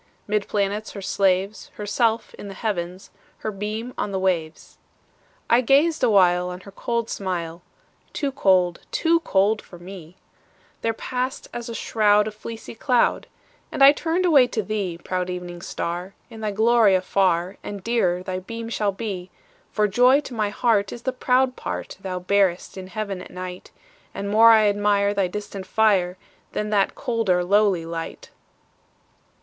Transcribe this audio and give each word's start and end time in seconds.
'Mid 0.25 0.47
planets 0.47 0.93
her 0.93 1.01
slaves, 1.03 1.69
Herself 1.75 2.33
in 2.33 2.47
the 2.47 2.55
Heavens, 2.55 3.11
Her 3.37 3.51
beam 3.51 3.93
on 3.99 4.11
the 4.11 4.17
waves. 4.17 4.79
I 5.47 5.61
gazed 5.61 6.03
awhile 6.03 6.49
On 6.49 6.61
her 6.61 6.71
cold 6.71 7.07
smile; 7.07 7.61
Too 8.11 8.31
cold—too 8.31 9.19
cold 9.19 9.61
for 9.61 9.77
me— 9.77 10.17
There 10.81 10.91
passed, 10.95 11.49
as 11.53 11.69
a 11.69 11.75
shroud, 11.75 12.27
A 12.27 12.31
fleecy 12.31 12.73
cloud, 12.73 13.27
And 13.71 13.83
I 13.83 13.91
turned 13.91 14.25
away 14.25 14.47
to 14.47 14.63
thee, 14.63 14.97
Proud 14.97 15.29
Evening 15.29 15.61
Star, 15.61 16.15
In 16.31 16.41
thy 16.41 16.49
glory 16.49 16.95
afar 16.95 17.57
And 17.63 17.83
dearer 17.83 18.23
thy 18.23 18.39
beam 18.39 18.69
shall 18.69 18.91
be; 18.91 19.29
For 19.71 19.87
joy 19.87 20.19
to 20.21 20.33
my 20.33 20.49
heart 20.49 20.91
Is 20.91 21.03
the 21.03 21.13
proud 21.13 21.55
part 21.55 21.97
Thou 22.01 22.17
bearest 22.17 22.75
in 22.75 22.87
Heaven 22.87 23.21
at 23.21 23.29
night, 23.29 23.69
And 24.15 24.31
more 24.31 24.49
I 24.49 24.67
admire 24.67 25.13
Thy 25.13 25.27
distant 25.27 25.67
fire, 25.67 26.17
Than 26.53 26.71
that 26.71 26.95
colder, 26.95 27.43
lowly 27.43 27.85
light. 27.85 28.31